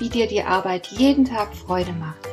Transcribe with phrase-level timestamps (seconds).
[0.00, 2.26] wie dir die Arbeit jeden Tag Freude macht.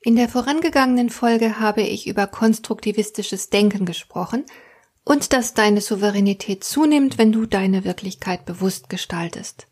[0.00, 4.44] In der vorangegangenen Folge habe ich über konstruktivistisches Denken gesprochen
[5.02, 9.66] und dass deine Souveränität zunimmt, wenn du deine Wirklichkeit bewusst gestaltest.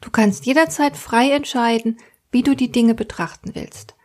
[0.00, 1.98] Du kannst jederzeit frei entscheiden,
[2.32, 3.95] wie du die Dinge betrachten willst.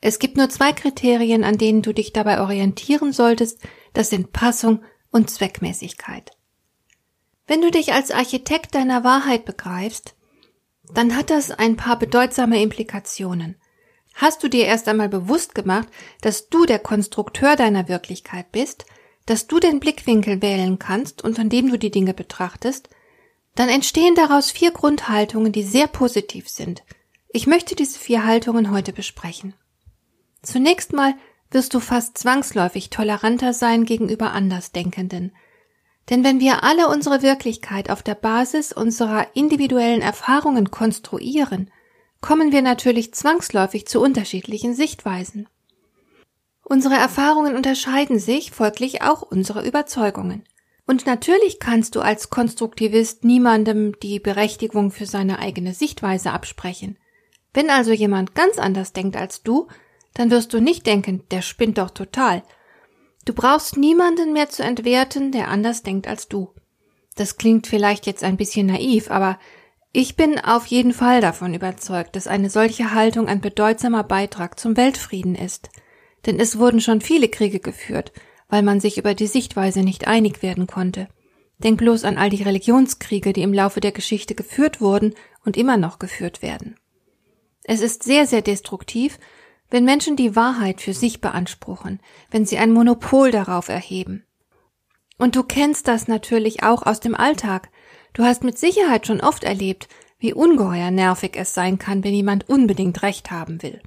[0.00, 3.60] Es gibt nur zwei Kriterien, an denen du dich dabei orientieren solltest,
[3.92, 6.30] das sind Passung und Zweckmäßigkeit.
[7.46, 10.14] Wenn du dich als Architekt deiner Wahrheit begreifst,
[10.94, 13.56] dann hat das ein paar bedeutsame Implikationen.
[14.14, 15.88] Hast du dir erst einmal bewusst gemacht,
[16.20, 18.86] dass du der Konstrukteur deiner Wirklichkeit bist,
[19.26, 22.88] dass du den Blickwinkel wählen kannst und von dem du die Dinge betrachtest,
[23.54, 26.82] dann entstehen daraus vier Grundhaltungen, die sehr positiv sind.
[27.28, 29.54] Ich möchte diese vier Haltungen heute besprechen.
[30.42, 31.14] Zunächst mal
[31.50, 35.32] wirst du fast zwangsläufig toleranter sein gegenüber Andersdenkenden.
[36.08, 41.70] Denn wenn wir alle unsere Wirklichkeit auf der Basis unserer individuellen Erfahrungen konstruieren,
[42.20, 45.48] kommen wir natürlich zwangsläufig zu unterschiedlichen Sichtweisen.
[46.62, 50.44] Unsere Erfahrungen unterscheiden sich, folglich auch unsere Überzeugungen.
[50.86, 56.98] Und natürlich kannst du als Konstruktivist niemandem die Berechtigung für seine eigene Sichtweise absprechen.
[57.52, 59.68] Wenn also jemand ganz anders denkt als du,
[60.14, 62.42] dann wirst du nicht denken, der spinnt doch total.
[63.24, 66.54] Du brauchst niemanden mehr zu entwerten, der anders denkt als du.
[67.16, 69.38] Das klingt vielleicht jetzt ein bisschen naiv, aber
[69.92, 74.76] ich bin auf jeden Fall davon überzeugt, dass eine solche Haltung ein bedeutsamer Beitrag zum
[74.76, 75.70] Weltfrieden ist.
[76.26, 78.12] Denn es wurden schon viele Kriege geführt,
[78.48, 81.08] weil man sich über die Sichtweise nicht einig werden konnte.
[81.58, 85.76] Denk bloß an all die Religionskriege, die im Laufe der Geschichte geführt wurden und immer
[85.76, 86.76] noch geführt werden.
[87.64, 89.18] Es ist sehr, sehr destruktiv,
[89.70, 92.00] wenn Menschen die Wahrheit für sich beanspruchen,
[92.30, 94.24] wenn sie ein Monopol darauf erheben.
[95.16, 97.70] Und du kennst das natürlich auch aus dem Alltag.
[98.12, 99.88] Du hast mit Sicherheit schon oft erlebt,
[100.18, 103.80] wie ungeheuer nervig es sein kann, wenn jemand unbedingt Recht haben will.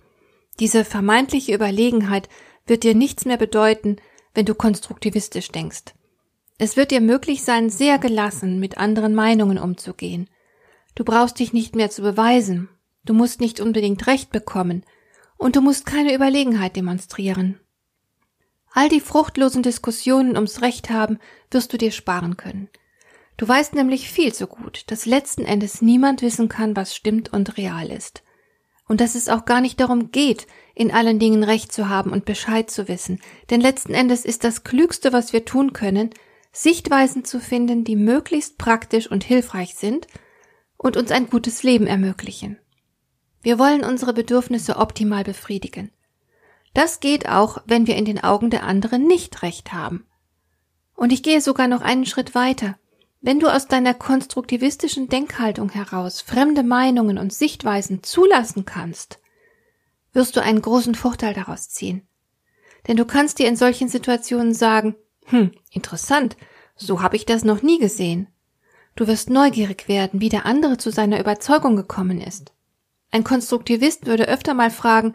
[0.60, 2.30] Diese vermeintliche Überlegenheit
[2.66, 3.98] wird dir nichts mehr bedeuten,
[4.34, 5.94] wenn du konstruktivistisch denkst.
[6.58, 10.30] Es wird dir möglich sein, sehr gelassen mit anderen Meinungen umzugehen.
[10.96, 12.70] Du brauchst dich nicht mehr zu beweisen.
[13.04, 14.86] Du musst nicht unbedingt Recht bekommen
[15.44, 17.60] und du musst keine Überlegenheit demonstrieren.
[18.72, 21.20] All die fruchtlosen Diskussionen ums Recht haben
[21.52, 22.70] wirst du dir sparen können.
[23.36, 27.58] Du weißt nämlich viel zu gut, dass letzten Endes niemand wissen kann, was stimmt und
[27.58, 28.24] real ist.
[28.88, 32.24] Und dass es auch gar nicht darum geht, in allen Dingen Recht zu haben und
[32.24, 36.12] Bescheid zu wissen, denn letzten Endes ist das Klügste, was wir tun können,
[36.54, 40.08] Sichtweisen zu finden, die möglichst praktisch und hilfreich sind
[40.78, 42.60] und uns ein gutes Leben ermöglichen.
[43.44, 45.92] Wir wollen unsere Bedürfnisse optimal befriedigen.
[46.74, 50.08] Das geht auch, wenn wir in den Augen der anderen nicht recht haben.
[50.96, 52.78] Und ich gehe sogar noch einen Schritt weiter.
[53.20, 59.20] Wenn du aus deiner konstruktivistischen Denkhaltung heraus fremde Meinungen und Sichtweisen zulassen kannst,
[60.14, 62.08] wirst du einen großen Vorteil daraus ziehen.
[62.88, 64.96] Denn du kannst dir in solchen Situationen sagen,
[65.26, 66.38] hm, interessant,
[66.76, 68.28] so habe ich das noch nie gesehen.
[68.96, 72.54] Du wirst neugierig werden, wie der andere zu seiner Überzeugung gekommen ist.
[73.14, 75.14] Ein Konstruktivist würde öfter mal fragen,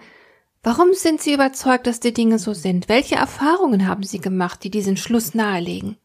[0.63, 2.89] warum sind Sie überzeugt, dass die Dinge so sind?
[2.89, 5.97] Welche Erfahrungen haben Sie gemacht, die diesen Schluss nahelegen?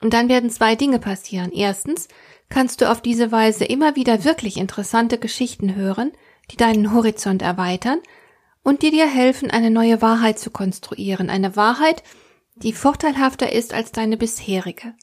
[0.00, 1.52] Und dann werden zwei Dinge passieren.
[1.52, 2.08] Erstens
[2.48, 6.10] kannst du auf diese Weise immer wieder wirklich interessante Geschichten hören,
[6.50, 7.98] die deinen Horizont erweitern
[8.62, 12.02] und die dir helfen, eine neue Wahrheit zu konstruieren, eine Wahrheit,
[12.54, 14.94] die vorteilhafter ist als deine bisherige.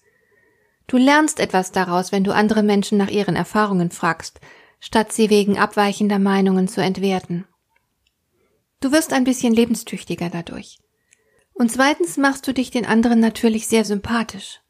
[0.88, 4.39] Du lernst etwas daraus, wenn du andere Menschen nach ihren Erfahrungen fragst,
[4.79, 7.45] statt sie wegen abweichender Meinungen zu entwerten.
[8.81, 10.79] Du wirst ein bisschen lebenstüchtiger dadurch.
[11.53, 14.61] Und zweitens machst du dich den anderen natürlich sehr sympathisch.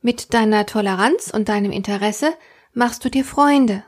[0.00, 2.34] Mit deiner Toleranz und deinem Interesse
[2.72, 3.84] machst du dir Freunde.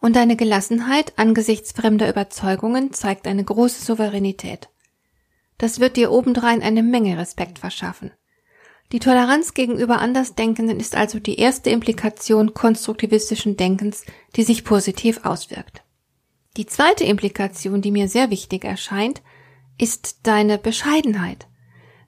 [0.00, 4.68] Und deine Gelassenheit angesichts fremder Überzeugungen zeigt eine große Souveränität.
[5.58, 8.12] Das wird dir obendrein eine Menge Respekt verschaffen.
[8.92, 14.04] Die Toleranz gegenüber Andersdenkenden ist also die erste Implikation konstruktivistischen Denkens,
[14.36, 15.82] die sich positiv auswirkt.
[16.56, 19.22] Die zweite Implikation, die mir sehr wichtig erscheint,
[19.76, 21.48] ist deine Bescheidenheit.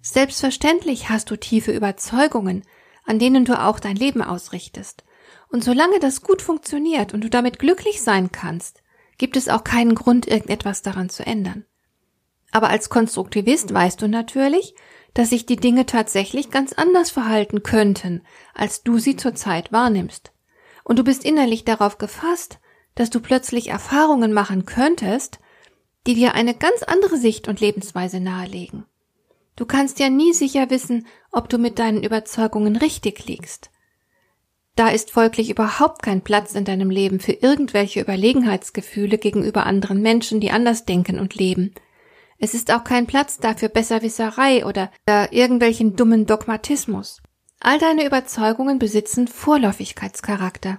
[0.00, 2.62] Selbstverständlich hast du tiefe Überzeugungen,
[3.04, 5.04] an denen du auch dein Leben ausrichtest.
[5.50, 8.82] Und solange das gut funktioniert und du damit glücklich sein kannst,
[9.18, 11.64] gibt es auch keinen Grund, irgendetwas daran zu ändern.
[12.50, 14.74] Aber als Konstruktivist weißt du natürlich,
[15.18, 18.22] dass sich die Dinge tatsächlich ganz anders verhalten könnten,
[18.54, 20.30] als du sie zurzeit wahrnimmst.
[20.84, 22.60] Und du bist innerlich darauf gefasst,
[22.94, 25.40] dass du plötzlich Erfahrungen machen könntest,
[26.06, 28.84] die dir eine ganz andere Sicht und Lebensweise nahelegen.
[29.56, 33.72] Du kannst ja nie sicher wissen, ob du mit deinen Überzeugungen richtig liegst.
[34.76, 40.38] Da ist folglich überhaupt kein Platz in deinem Leben für irgendwelche Überlegenheitsgefühle gegenüber anderen Menschen,
[40.38, 41.74] die anders denken und leben.
[42.38, 44.90] Es ist auch kein Platz dafür Besserwisserei oder
[45.30, 47.20] irgendwelchen dummen Dogmatismus.
[47.60, 50.78] All deine Überzeugungen besitzen Vorläufigkeitscharakter.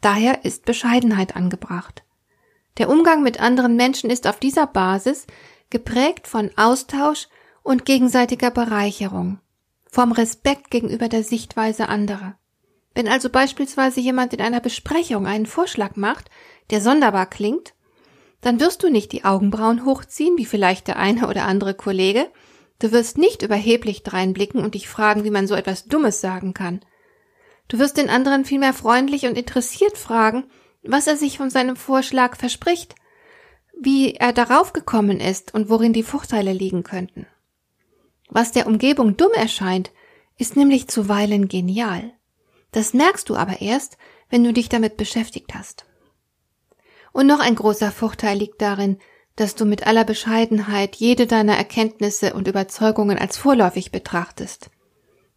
[0.00, 2.02] Daher ist Bescheidenheit angebracht.
[2.78, 5.26] Der Umgang mit anderen Menschen ist auf dieser Basis
[5.70, 7.28] geprägt von Austausch
[7.62, 9.38] und gegenseitiger Bereicherung,
[9.90, 12.36] vom Respekt gegenüber der Sichtweise anderer.
[12.94, 16.30] Wenn also beispielsweise jemand in einer Besprechung einen Vorschlag macht,
[16.70, 17.74] der sonderbar klingt,
[18.40, 22.28] dann wirst du nicht die Augenbrauen hochziehen, wie vielleicht der eine oder andere Kollege,
[22.78, 26.80] du wirst nicht überheblich dreinblicken und dich fragen, wie man so etwas Dummes sagen kann.
[27.68, 30.44] Du wirst den anderen vielmehr freundlich und interessiert fragen,
[30.82, 32.94] was er sich von seinem Vorschlag verspricht,
[33.80, 37.26] wie er darauf gekommen ist und worin die Vorteile liegen könnten.
[38.28, 39.90] Was der Umgebung dumm erscheint,
[40.38, 42.12] ist nämlich zuweilen genial.
[42.72, 43.96] Das merkst du aber erst,
[44.28, 45.86] wenn du dich damit beschäftigt hast.
[47.16, 48.98] Und noch ein großer Vorteil liegt darin,
[49.36, 54.68] dass du mit aller Bescheidenheit jede deiner Erkenntnisse und Überzeugungen als vorläufig betrachtest.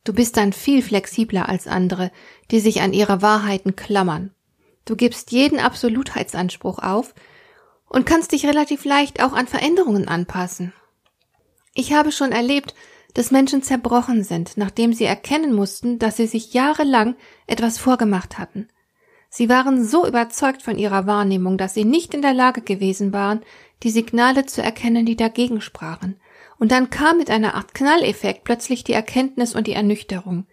[0.03, 2.11] Du bist dann viel flexibler als andere,
[2.51, 4.33] die sich an ihre Wahrheiten klammern.
[4.83, 7.15] Du gibst jeden Absolutheitsanspruch auf
[7.87, 10.73] und kannst dich relativ leicht auch an Veränderungen anpassen.
[11.73, 12.75] Ich habe schon erlebt,
[13.13, 17.15] dass Menschen zerbrochen sind, nachdem sie erkennen mussten, dass sie sich jahrelang
[17.47, 18.67] etwas vorgemacht hatten.
[19.29, 23.41] Sie waren so überzeugt von ihrer Wahrnehmung, dass sie nicht in der Lage gewesen waren,
[23.83, 26.19] die Signale zu erkennen, die dagegen sprachen.
[26.57, 30.47] Und dann kam mit einer Art Knalleffekt plötzlich die Erkenntnis und die Ernüchterung.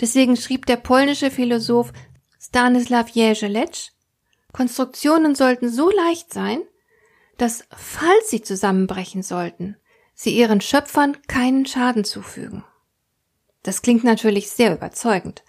[0.00, 1.92] Deswegen schrieb der polnische Philosoph
[2.38, 3.90] Stanislaw Jezelec,
[4.52, 6.60] Konstruktionen sollten so leicht sein,
[7.36, 9.76] dass, falls sie zusammenbrechen sollten,
[10.14, 12.64] sie ihren Schöpfern keinen Schaden zufügen.
[13.62, 15.42] Das klingt natürlich sehr überzeugend.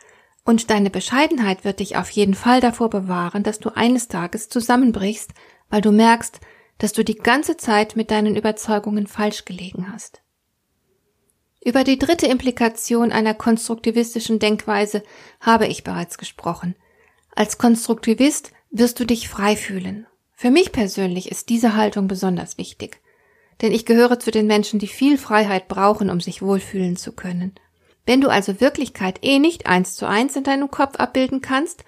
[0.49, 5.29] Und deine Bescheidenheit wird dich auf jeden Fall davor bewahren, dass du eines Tages zusammenbrichst,
[5.69, 6.39] weil du merkst,
[6.79, 10.23] dass du die ganze Zeit mit deinen Überzeugungen falsch gelegen hast.
[11.63, 15.03] Über die dritte Implikation einer konstruktivistischen Denkweise
[15.39, 16.75] habe ich bereits gesprochen.
[17.35, 20.07] Als Konstruktivist wirst du dich frei fühlen.
[20.33, 22.99] Für mich persönlich ist diese Haltung besonders wichtig
[23.61, 27.55] denn ich gehöre zu den Menschen, die viel Freiheit brauchen, um sich wohlfühlen zu können.
[28.09, 31.83] Wenn du also Wirklichkeit eh nicht eins zu eins in deinem Kopf abbilden kannst,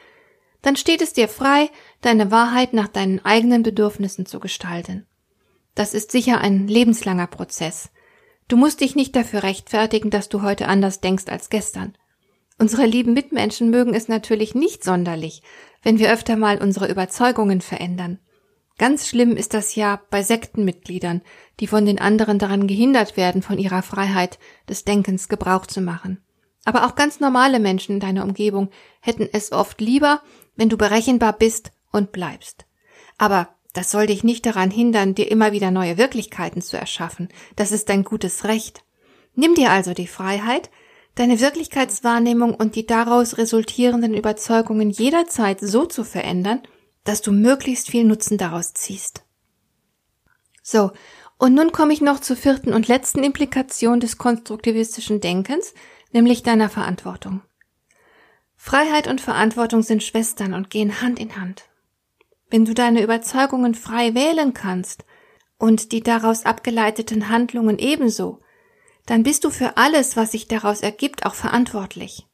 [0.61, 1.71] dann steht es dir frei,
[2.01, 5.07] deine Wahrheit nach deinen eigenen Bedürfnissen zu gestalten.
[5.73, 7.89] Das ist sicher ein lebenslanger Prozess.
[8.47, 11.97] Du musst dich nicht dafür rechtfertigen, dass du heute anders denkst als gestern.
[12.59, 15.41] Unsere lieben Mitmenschen mögen es natürlich nicht sonderlich,
[15.81, 18.19] wenn wir öfter mal unsere Überzeugungen verändern.
[18.77, 21.21] Ganz schlimm ist das ja bei Sektenmitgliedern,
[21.59, 26.23] die von den anderen daran gehindert werden, von ihrer Freiheit des Denkens Gebrauch zu machen.
[26.63, 28.69] Aber auch ganz normale Menschen in deiner Umgebung
[28.99, 30.21] hätten es oft lieber,
[30.55, 32.65] wenn du berechenbar bist und bleibst.
[33.17, 37.29] Aber das soll dich nicht daran hindern, dir immer wieder neue Wirklichkeiten zu erschaffen.
[37.55, 38.83] Das ist dein gutes Recht.
[39.33, 40.69] Nimm dir also die Freiheit,
[41.15, 46.61] deine Wirklichkeitswahrnehmung und die daraus resultierenden Überzeugungen jederzeit so zu verändern,
[47.03, 49.23] dass du möglichst viel Nutzen daraus ziehst.
[50.61, 50.91] So,
[51.37, 55.73] und nun komme ich noch zur vierten und letzten Implikation des konstruktivistischen Denkens,
[56.11, 57.41] nämlich deiner Verantwortung.
[58.55, 61.63] Freiheit und Verantwortung sind Schwestern und gehen Hand in Hand.
[62.51, 65.03] Wenn du deine Überzeugungen frei wählen kannst
[65.57, 68.39] und die daraus abgeleiteten Handlungen ebenso,
[69.07, 72.27] dann bist du für alles, was sich daraus ergibt, auch verantwortlich.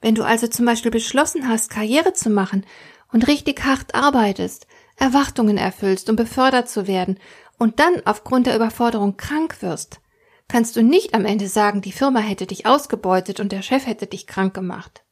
[0.00, 2.64] Wenn du also zum Beispiel beschlossen hast, Karriere zu machen
[3.16, 7.18] und richtig hart arbeitest, Erwartungen erfüllst, um befördert zu werden
[7.56, 10.02] und dann aufgrund der Überforderung krank wirst,
[10.48, 14.06] kannst du nicht am Ende sagen, die Firma hätte dich ausgebeutet und der Chef hätte
[14.06, 15.02] dich krank gemacht.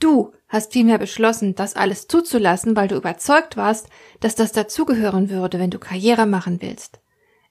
[0.00, 3.86] Du hast vielmehr beschlossen, das alles zuzulassen, weil du überzeugt warst,
[4.18, 6.98] dass das dazugehören würde, wenn du Karriere machen willst.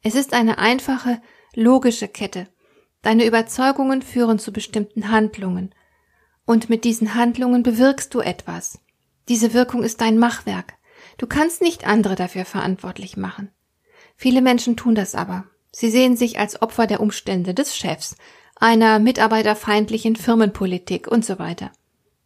[0.04, 1.22] Es ist eine einfache,
[1.54, 2.50] logische Kette.
[3.04, 5.74] Deine Überzeugungen führen zu bestimmten Handlungen.
[6.46, 8.82] Und mit diesen Handlungen bewirkst du etwas.
[9.30, 10.74] Diese Wirkung ist dein Machwerk.
[11.18, 13.52] Du kannst nicht andere dafür verantwortlich machen.
[14.16, 15.46] Viele Menschen tun das aber.
[15.72, 18.16] Sie sehen sich als Opfer der Umstände des Chefs,
[18.56, 21.72] einer mitarbeiterfeindlichen Firmenpolitik und so weiter.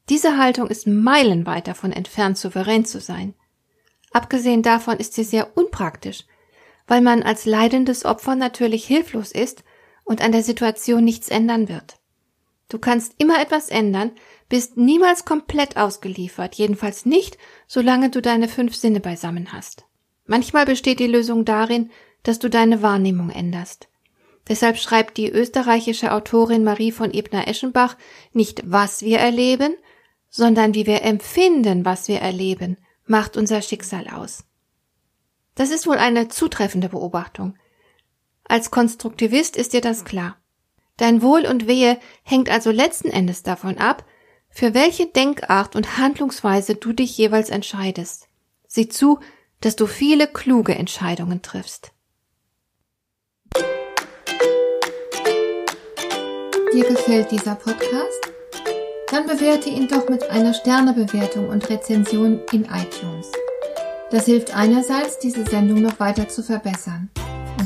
[0.09, 3.33] Diese Haltung ist meilenweit davon entfernt, souverän zu sein.
[4.11, 6.25] Abgesehen davon ist sie sehr unpraktisch,
[6.87, 9.63] weil man als leidendes Opfer natürlich hilflos ist
[10.03, 12.00] und an der Situation nichts ändern wird.
[12.71, 14.11] Du kannst immer etwas ändern,
[14.47, 17.37] bist niemals komplett ausgeliefert, jedenfalls nicht,
[17.67, 19.83] solange du deine fünf Sinne beisammen hast.
[20.25, 21.91] Manchmal besteht die Lösung darin,
[22.23, 23.89] dass du deine Wahrnehmung änderst.
[24.47, 27.97] Deshalb schreibt die österreichische Autorin Marie von Ebner-Eschenbach
[28.31, 29.75] nicht, was wir erleben,
[30.29, 34.45] sondern wie wir empfinden, was wir erleben, macht unser Schicksal aus.
[35.55, 37.57] Das ist wohl eine zutreffende Beobachtung.
[38.45, 40.40] Als Konstruktivist ist dir das klar.
[41.01, 44.05] Dein Wohl und Wehe hängt also letzten Endes davon ab,
[44.51, 48.27] für welche Denkart und Handlungsweise du dich jeweils entscheidest.
[48.67, 49.19] Sieh zu,
[49.61, 51.91] dass du viele kluge Entscheidungen triffst.
[56.71, 58.21] Dir gefällt dieser Podcast?
[59.09, 63.31] Dann bewerte ihn doch mit einer Sternebewertung und Rezension in iTunes.
[64.11, 67.09] Das hilft einerseits, diese Sendung noch weiter zu verbessern